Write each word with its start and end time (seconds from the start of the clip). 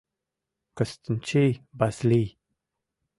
Кстинчий 0.77 1.51
Васлий. 1.79 2.29